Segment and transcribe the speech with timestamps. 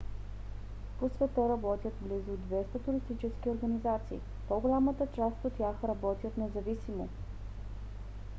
[0.99, 4.19] по света работят близо 200 туристически организации.
[4.47, 7.07] по-голямата част от тях работят независимо